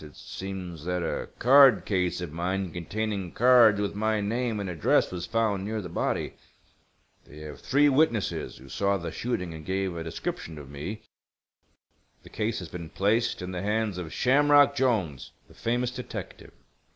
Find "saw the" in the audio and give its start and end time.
8.67-9.11